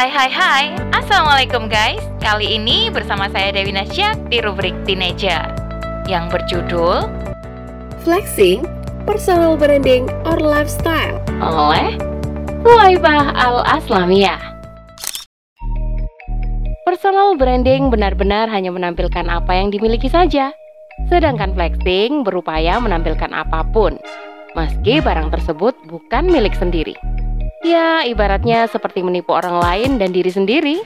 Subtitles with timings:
[0.00, 0.64] Hai hai hai,
[0.96, 2.00] Assalamualaikum guys.
[2.24, 5.44] Kali ini bersama saya Dewi Nasyak di rubrik Teenager
[6.08, 7.04] Yang berjudul
[8.00, 8.64] Flexing,
[9.04, 11.20] Personal Branding, or Lifestyle.
[11.44, 12.00] Oleh
[12.64, 14.40] Suwaibah Al-Aslamiyah.
[16.88, 20.56] Personal branding benar-benar hanya menampilkan apa yang dimiliki saja.
[21.12, 24.00] Sedangkan flexing berupaya menampilkan apa pun
[24.56, 26.96] Meski barang tersebut bukan milik sendiri
[27.60, 30.80] Ya, ibaratnya seperti menipu orang lain dan diri sendiri.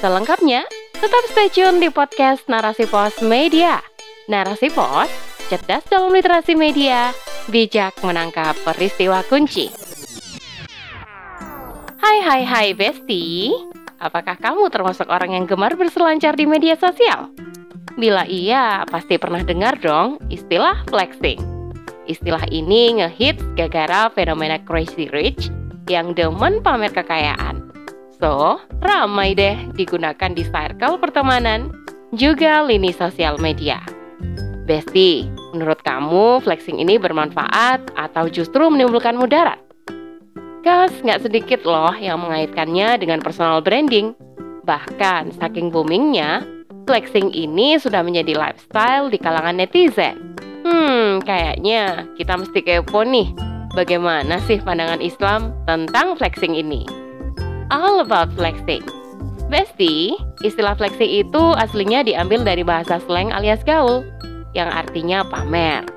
[0.00, 0.64] Selengkapnya,
[0.96, 3.76] tetap stay tune di podcast Narasi Pos Media.
[4.24, 5.12] Narasi Pos,
[5.52, 7.12] cerdas dalam literasi media,
[7.52, 9.68] bijak menangkap peristiwa kunci.
[12.00, 13.52] Hai hai hai Besti,
[14.00, 17.28] apakah kamu termasuk orang yang gemar berselancar di media sosial?
[18.00, 21.36] Bila iya, pasti pernah dengar dong istilah flexing.
[22.08, 25.52] Istilah ini ngehits gara-gara fenomena crazy rich
[25.90, 27.72] yang demen pamer kekayaan.
[28.22, 31.74] So, ramai deh digunakan di circle pertemanan,
[32.14, 33.82] juga lini sosial media.
[34.62, 39.58] Besti, menurut kamu flexing ini bermanfaat atau justru menimbulkan mudarat?
[40.62, 44.14] Gas nggak sedikit loh yang mengaitkannya dengan personal branding.
[44.62, 46.46] Bahkan saking boomingnya,
[46.86, 50.38] flexing ini sudah menjadi lifestyle di kalangan netizen.
[50.62, 56.84] Hmm, kayaknya kita mesti kepo nih Bagaimana sih pandangan Islam tentang flexing ini?
[57.72, 58.84] All about flexing.
[59.48, 60.12] Besti,
[60.44, 64.04] istilah flexing itu aslinya diambil dari bahasa slang alias gaul
[64.52, 65.88] yang artinya pamer.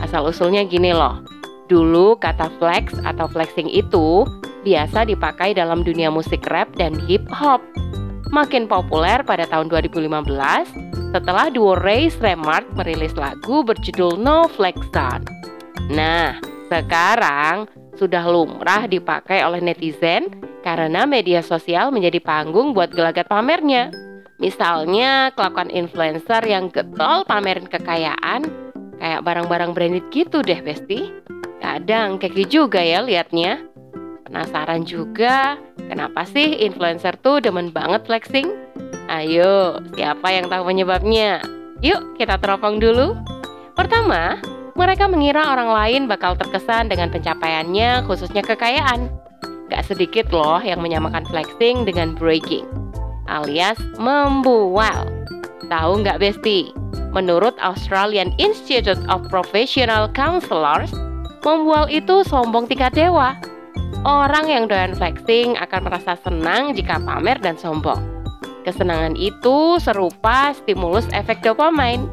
[0.00, 1.20] Asal-usulnya gini loh.
[1.68, 4.24] Dulu kata flex atau flexing itu
[4.64, 7.60] biasa dipakai dalam dunia musik rap dan hip hop.
[8.32, 10.08] Makin populer pada tahun 2015
[11.12, 15.24] setelah duo Ray Remart merilis lagu berjudul No Flex Zone.
[15.88, 16.36] Nah,
[16.68, 17.66] sekarang
[17.96, 20.28] sudah lumrah dipakai oleh netizen
[20.60, 23.90] karena media sosial menjadi panggung buat gelagat pamernya.
[24.38, 28.46] Misalnya kelakuan influencer yang getol pamerin kekayaan
[29.02, 31.10] kayak barang-barang branded gitu deh Besti.
[31.58, 33.66] Kadang keki juga ya liatnya.
[34.28, 35.58] Penasaran juga
[35.88, 38.46] kenapa sih influencer tuh demen banget flexing?
[39.08, 41.40] Ayo, siapa yang tahu penyebabnya?
[41.80, 43.16] Yuk kita teropong dulu.
[43.72, 44.36] Pertama,
[44.78, 49.10] mereka mengira orang lain bakal terkesan dengan pencapaiannya, khususnya kekayaan.
[49.68, 52.64] Gak sedikit loh yang menyamakan flexing dengan breaking,
[53.26, 55.10] alias membual.
[55.66, 56.72] Tahu nggak Besti?
[57.12, 60.94] Menurut Australian Institute of Professional Counselors,
[61.42, 63.36] membual itu sombong tingkat dewa.
[64.06, 67.98] Orang yang doyan flexing akan merasa senang jika pamer dan sombong.
[68.62, 72.06] Kesenangan itu serupa stimulus efek dopamine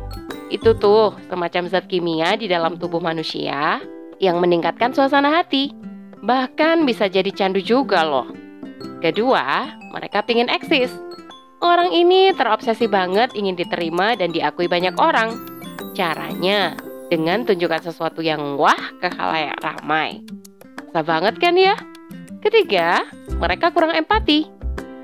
[0.53, 3.81] itu tuh semacam zat kimia di dalam tubuh manusia
[4.21, 5.73] yang meningkatkan suasana hati.
[6.25, 8.29] Bahkan bisa jadi candu juga loh.
[9.01, 10.89] Kedua, mereka ingin eksis.
[11.61, 15.33] Orang ini terobsesi banget ingin diterima dan diakui banyak orang.
[15.93, 16.75] Caranya
[17.07, 20.25] dengan tunjukkan sesuatu yang wah ke halayak ramai.
[20.89, 21.75] Susah banget kan ya?
[22.41, 23.03] Ketiga,
[23.41, 24.47] mereka kurang empati.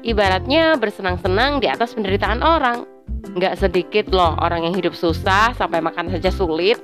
[0.01, 2.85] Ibaratnya bersenang-senang di atas penderitaan orang.
[3.37, 6.79] Nggak sedikit loh orang yang hidup susah sampai makan saja sulit.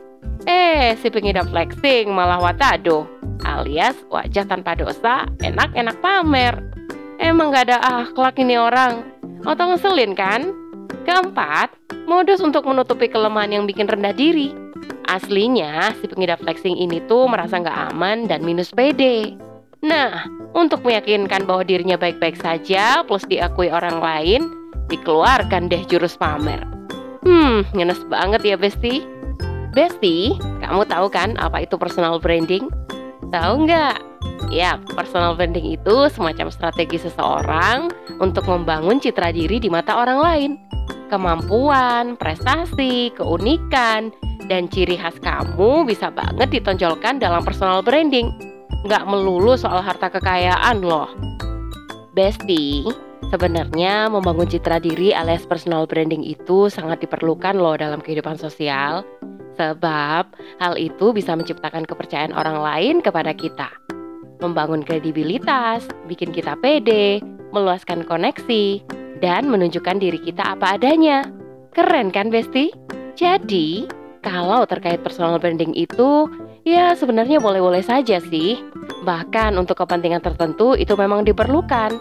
[0.48, 6.60] Eh, si pengidap flexing malah watado alias wajah tanpa dosa, enak-enak pamer.
[7.18, 9.02] Emang gak ada akhlak ini orang.
[9.48, 10.54] Atau ngeselin kan?
[11.08, 11.74] Keempat,
[12.06, 14.54] modus untuk menutupi kelemahan yang bikin rendah diri.
[15.08, 19.40] Aslinya, si pengidap flexing ini tuh merasa nggak aman dan minus pede.
[19.80, 24.52] Nah, untuk meyakinkan bahwa dirinya baik-baik saja plus diakui orang lain,
[24.88, 26.64] dikeluarkan deh jurus pamer.
[27.28, 29.04] Hmm, ngenes banget ya Besti.
[29.76, 30.34] Besti,
[30.64, 32.72] kamu tahu kan apa itu personal branding?
[33.30, 34.00] Tahu nggak?
[34.48, 37.92] Ya, personal branding itu semacam strategi seseorang
[38.24, 40.52] untuk membangun citra diri di mata orang lain.
[41.12, 44.12] Kemampuan, prestasi, keunikan,
[44.48, 48.32] dan ciri khas kamu bisa banget ditonjolkan dalam personal branding.
[48.88, 51.12] Nggak melulu soal harta kekayaan loh.
[52.16, 52.88] Besti,
[53.28, 59.04] Sebenarnya membangun citra diri alias personal branding itu sangat diperlukan loh dalam kehidupan sosial.
[59.60, 60.32] Sebab
[60.64, 63.68] hal itu bisa menciptakan kepercayaan orang lain kepada kita.
[64.40, 67.20] Membangun kredibilitas, bikin kita pede,
[67.52, 68.80] meluaskan koneksi,
[69.20, 71.28] dan menunjukkan diri kita apa adanya.
[71.76, 72.72] Keren kan Besti?
[73.20, 73.92] Jadi,
[74.24, 76.32] kalau terkait personal branding itu,
[76.68, 78.60] ya sebenarnya boleh-boleh saja sih
[79.08, 81.96] Bahkan untuk kepentingan tertentu itu memang diperlukan.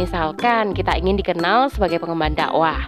[0.00, 2.80] Misalkan kita ingin dikenal sebagai pengemban dakwah,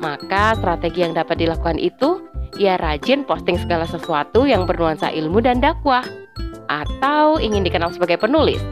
[0.00, 2.24] maka strategi yang dapat dilakukan itu
[2.56, 6.00] ya rajin posting segala sesuatu yang bernuansa ilmu dan dakwah.
[6.72, 8.62] Atau ingin dikenal sebagai penulis,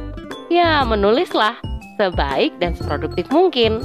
[0.49, 1.61] ya menulislah
[2.01, 3.85] sebaik dan seproduktif mungkin.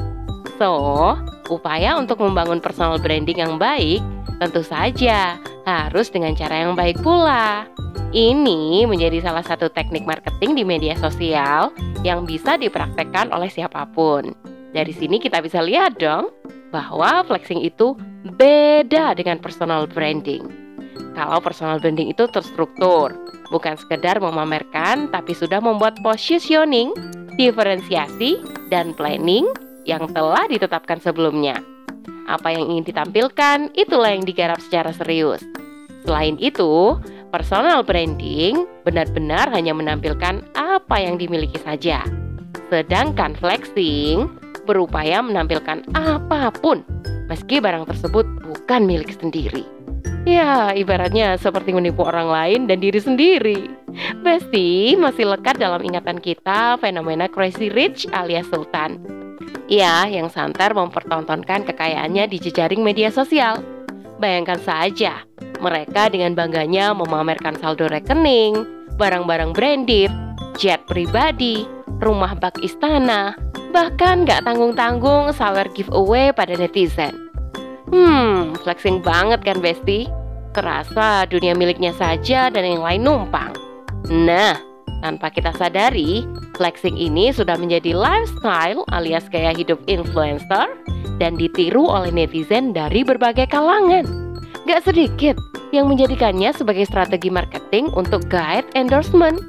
[0.62, 1.18] So,
[1.52, 4.00] upaya untuk membangun personal branding yang baik
[4.40, 7.68] tentu saja harus dengan cara yang baik pula.
[8.14, 11.74] Ini menjadi salah satu teknik marketing di media sosial
[12.06, 14.36] yang bisa dipraktekkan oleh siapa pun.
[14.74, 16.30] Dari sini kita bisa lihat dong
[16.70, 17.98] bahwa flexing itu
[18.38, 20.46] beda dengan personal branding.
[21.14, 23.14] Kalau personal branding itu terstruktur,
[23.54, 26.94] bukan sekedar memamerkan tapi sudah membuat positioning,
[27.38, 28.42] diferensiasi,
[28.74, 29.46] dan planning
[29.86, 31.62] yang telah ditetapkan sebelumnya.
[32.28, 35.44] Apa yang ingin ditampilkan, itulah yang digarap secara serius.
[36.04, 37.00] Selain itu,
[37.32, 42.04] personal branding benar-benar hanya menampilkan apa yang dimiliki saja.
[42.72, 44.28] Sedangkan flexing
[44.64, 46.84] berupaya menampilkan apa pun,
[47.28, 49.68] meski barang tersebut bukan milik sendiri.
[50.24, 53.68] Ya, ibaratnya seperti menipu orang lain dan diri sendiri.
[54.24, 59.23] Besti masih lekat dalam ingatan kita fenomena Crazy Rich alias Sultan
[59.72, 63.64] ia yang santer mempertontonkan kekayaannya di jejaring media sosial.
[64.20, 65.26] Bayangkan saja,
[65.60, 68.64] mereka dengan bangganya memamerkan saldo rekening,
[68.96, 70.12] barang-barang branded,
[70.60, 71.66] jet pribadi,
[72.04, 73.34] rumah bak istana,
[73.74, 77.16] bahkan gak tanggung-tanggung sawer giveaway pada netizen.
[77.90, 80.10] Hmm, flexing banget kan Besti?
[80.54, 83.54] Kerasa dunia miliknya saja dan yang lain numpang.
[84.14, 84.58] Nah,
[85.02, 86.22] tanpa kita sadari,
[86.56, 90.70] flexing ini sudah menjadi lifestyle alias gaya hidup influencer
[91.18, 94.06] dan ditiru oleh netizen dari berbagai kalangan.
[94.64, 95.36] Gak sedikit
[95.76, 99.42] yang menjadikannya sebagai strategi marketing untuk guide endorsement.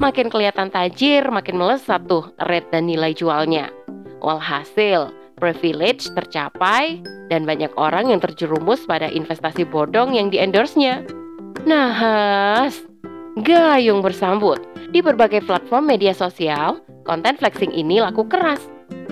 [0.00, 3.70] Makin kelihatan tajir, makin melesat tuh rate dan nilai jualnya.
[4.24, 6.98] Walhasil, privilege tercapai
[7.30, 11.04] dan banyak orang yang terjerumus pada investasi bodong yang di-endorse-nya.
[11.68, 11.94] Nah,
[13.38, 18.62] gayung bersambut di berbagai platform media sosial, konten flexing ini laku keras,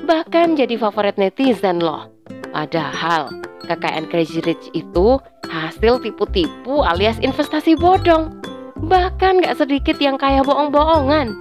[0.06, 2.06] bahkan jadi favorit netizen loh.
[2.54, 3.26] Padahal,
[3.66, 5.18] kekayaan Crazy Rich itu
[5.50, 8.38] hasil tipu-tipu alias investasi bodong.
[8.86, 11.34] Bahkan gak sedikit yang kaya bohong-bohongan.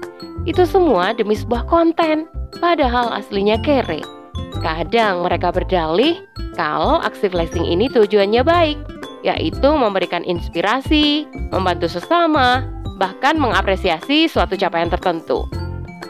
[0.49, 2.25] Itu semua demi sebuah konten,
[2.57, 4.01] padahal aslinya kere.
[4.65, 6.17] Kadang mereka berdalih
[6.57, 8.77] kalau aksi flexing ini tujuannya baik,
[9.21, 12.65] yaitu memberikan inspirasi, membantu sesama,
[13.01, 15.49] bahkan mengapresiasi suatu capaian tertentu.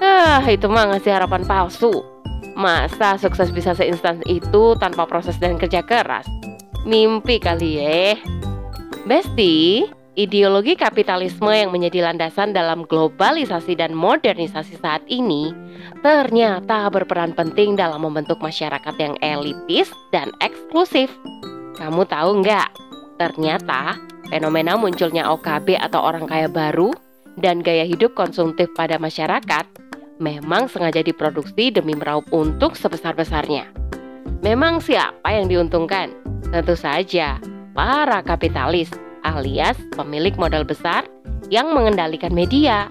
[0.03, 2.03] Ah, itu mah ngasih harapan palsu.
[2.59, 6.27] Masa sukses bisa seinstan itu tanpa proses dan kerja keras?
[6.83, 8.19] Mimpi kali ya.
[9.07, 9.87] Besti,
[10.19, 15.55] ideologi kapitalisme yang menjadi landasan dalam globalisasi dan modernisasi saat ini
[16.03, 21.07] ternyata berperan penting dalam membentuk masyarakat yang elitis dan eksklusif.
[21.79, 22.69] Kamu tahu nggak?
[23.15, 26.95] Ternyata Fenomena munculnya OKB atau orang kaya baru
[27.35, 29.67] dan gaya hidup konsumtif pada masyarakat
[30.23, 33.67] memang sengaja diproduksi demi meraup untung sebesar-besarnya.
[34.39, 36.15] Memang siapa yang diuntungkan?
[36.47, 37.43] Tentu saja
[37.75, 38.87] para kapitalis
[39.27, 41.03] alias pemilik modal besar
[41.51, 42.87] yang mengendalikan media.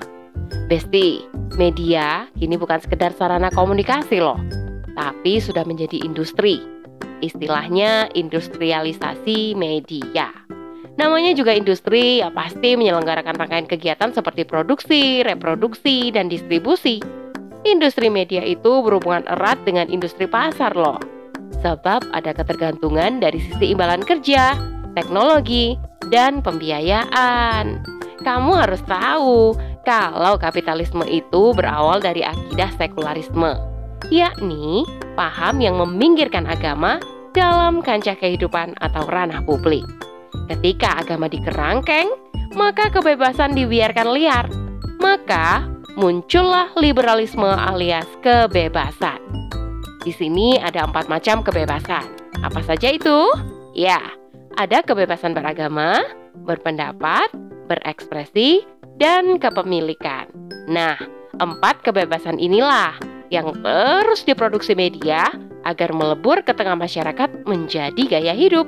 [0.69, 1.25] Besti,
[1.57, 4.39] media kini bukan sekedar sarana komunikasi loh,
[4.93, 6.61] tapi sudah menjadi industri.
[7.25, 10.40] Istilahnya industrialisasi media.
[10.99, 16.99] Namanya juga industri, ya pasti menyelenggarakan rangkaian kegiatan seperti produksi, reproduksi, dan distribusi.
[17.63, 20.99] Industri media itu berhubungan erat dengan industri pasar loh.
[21.61, 24.57] Sebab ada ketergantungan dari sisi imbalan kerja,
[24.97, 25.76] teknologi,
[26.09, 27.85] dan pembiayaan.
[28.25, 33.57] Kamu harus tahu kalau kapitalisme itu berawal dari akidah sekularisme,
[34.12, 34.85] yakni
[35.17, 37.00] paham yang meminggirkan agama
[37.33, 39.85] dalam kancah kehidupan atau ranah publik.
[40.50, 42.11] Ketika agama dikerangkeng,
[42.59, 44.50] maka kebebasan dibiarkan liar.
[44.99, 45.62] Maka
[45.95, 49.23] muncullah liberalisme alias kebebasan.
[50.02, 52.02] Di sini ada empat macam kebebasan.
[52.42, 53.30] Apa saja itu?
[53.78, 54.02] Ya,
[54.59, 56.02] ada kebebasan beragama,
[56.42, 57.30] berpendapat,
[57.71, 58.66] berekspresi,
[58.99, 60.26] dan kepemilikan.
[60.66, 60.99] Nah,
[61.38, 62.99] empat kebebasan inilah
[63.30, 65.30] yang terus diproduksi media
[65.62, 68.66] agar melebur ke tengah masyarakat menjadi gaya hidup.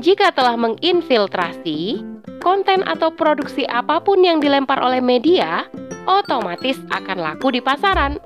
[0.00, 2.00] Jika telah menginfiltrasi,
[2.40, 5.68] konten atau produksi apa pun yang dilempar oleh media
[6.08, 8.16] otomatis akan laku di pasaran.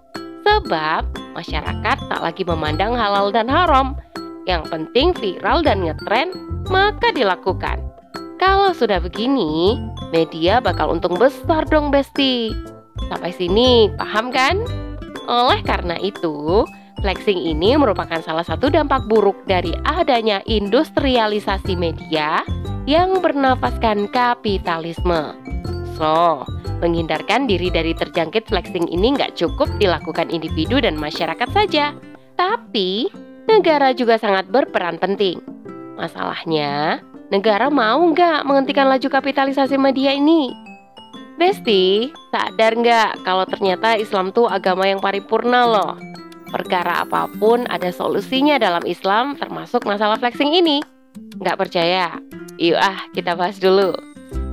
[0.47, 1.03] Sebab
[1.35, 3.99] masyarakat tak lagi memandang halal dan haram.
[4.47, 6.31] Yang penting viral dan ngetren,
[6.71, 7.83] maka dilakukan.
[8.39, 9.75] Kalau sudah begini,
[10.15, 12.55] media bakal untung besar dong Besti.
[13.11, 14.63] Sampai sini paham kan?
[15.27, 16.63] Oleh karena itu,
[17.05, 22.41] Flexing ini merupakan salah satu dampak buruk dari adanya industrialisasi media
[22.89, 25.37] yang bernafaskan kapitalisme.
[26.01, 26.49] So,
[26.81, 31.93] menghindarkan diri dari terjangkit flexing ini nggak cukup dilakukan individu dan masyarakat saja,
[32.41, 33.13] tapi
[33.53, 35.45] negara juga sangat berperan penting.
[36.01, 40.57] Masalahnya, negara mau nggak menghentikan laju kapitalisasi media ini?
[41.37, 46.15] Besti, sadar nggak kalau ternyata Islam tuh agama yang paripurna loh?
[46.55, 50.87] Perkara apa pun ada solusinya dalam Islam termasuk masalah flexing ini.
[51.43, 52.15] Nggak percaya?
[52.63, 53.91] Yuk ah, kita bahas dulu.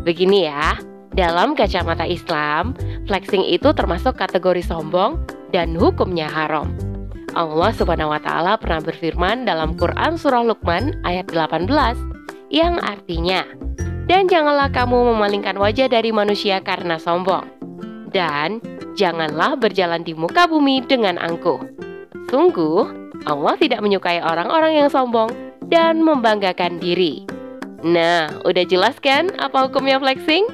[0.02, 0.82] Begini ya,
[1.14, 2.74] dalam kacamata Islam,
[3.06, 5.22] flexing itu termasuk kategori sombong
[5.54, 6.74] dan hukumnya haram.
[7.38, 11.70] Allah Subhanahu wa taala pernah berfirman dalam Quran surah Luqman ayat 18
[12.50, 13.46] yang artinya,
[14.10, 17.46] "Dan janganlah kamu memalingkan wajah dari manusia karena sombong,
[18.10, 18.58] dan
[18.98, 21.91] janganlah berjalan di muka bumi dengan angkuh."
[22.32, 22.88] Sungguh,
[23.28, 25.28] Allah tidak menyukai orang-orang yang sombong
[25.68, 27.28] dan membanggakan diri.
[27.84, 30.48] Nah, udah jelas kan apa hukumnya flexing?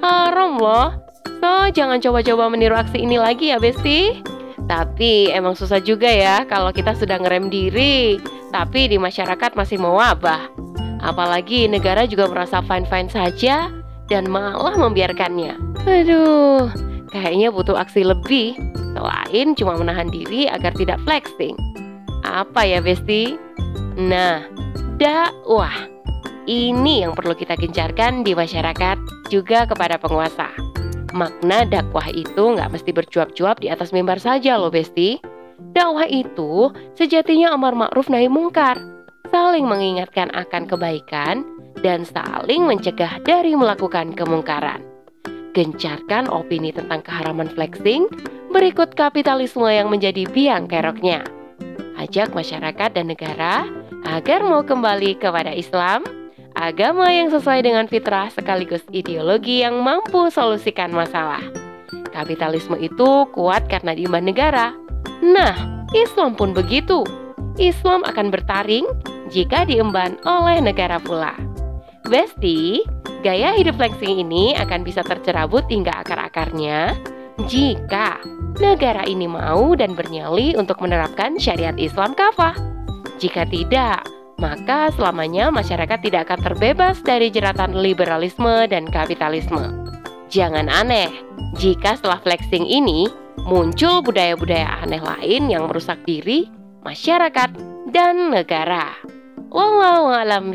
[0.00, 0.96] Haram loh.
[1.38, 4.24] So, jangan coba-coba meniru aksi ini lagi ya, Besti.
[4.64, 8.16] Tapi emang susah juga ya kalau kita sudah ngerem diri,
[8.48, 10.48] tapi di masyarakat masih mau wabah.
[11.04, 13.68] Apalagi negara juga merasa fine-fine saja
[14.08, 15.56] dan malah membiarkannya.
[15.84, 16.72] Aduh,
[17.08, 18.56] kayaknya butuh aksi lebih
[18.98, 21.54] Selain cuma menahan diri agar tidak flexing.
[22.26, 23.38] Apa ya Besti?
[23.94, 24.42] Nah,
[24.98, 25.70] dakwah.
[26.50, 28.98] Ini yang perlu kita gencarkan di masyarakat
[29.30, 30.50] juga kepada penguasa.
[31.14, 35.22] Makna dakwah itu nggak mesti bercuap-cuap di atas mimbar saja loh Besti.
[35.78, 38.82] Dakwah itu sejatinya amar ma'ruf nahi mungkar,
[39.30, 41.46] saling mengingatkan akan kebaikan
[41.86, 44.87] dan saling mencegah dari melakukan kemungkaran.
[45.58, 48.06] Gencarkan opini tentang keharaman flexing
[48.48, 51.20] Berikut kapitalisme yang menjadi biang keroknya.
[52.00, 53.68] Ajak masyarakat dan negara
[54.08, 56.06] agar mau kembali kepada Islam,
[56.56, 61.44] agama yang sesuai dengan fitrah sekaligus ideologi yang mampu solusikan masalah.
[62.08, 64.72] Kapitalisme itu kuat karena diemban negara.
[65.20, 67.04] Nah, Islam pun begitu.
[67.60, 68.88] Islam akan bertaring
[69.28, 71.36] jika diemban oleh negara pula.
[72.08, 72.80] Besti,
[73.22, 76.94] gaya hidup flexing ini akan bisa tercerabut hingga akar-akarnya
[77.46, 78.18] jika
[78.58, 82.54] negara ini mau dan bernyali untuk menerapkan syariat Islam kafah.
[83.22, 84.06] Jika tidak,
[84.38, 89.86] maka selamanya masyarakat tidak akan terbebas dari jeratan liberalisme dan kapitalisme.
[90.30, 91.10] Jangan aneh
[91.58, 93.10] jika setelah flexing ini
[93.48, 96.46] muncul budaya-budaya aneh lain yang merusak diri,
[96.86, 97.50] masyarakat,
[97.90, 98.92] dan negara.
[99.48, 100.52] Wallahu alam.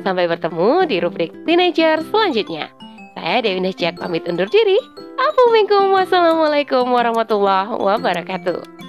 [0.00, 2.72] Sampai bertemu di rubrik teenager selanjutnya.
[3.12, 4.80] Saya Dewi Nasjak pamit undur diri.
[5.20, 8.79] Assalamualaikum warahmatullahi wabarakatuh.